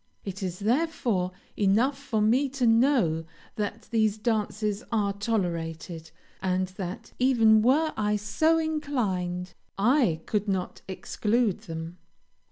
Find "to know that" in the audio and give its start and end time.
2.49-3.87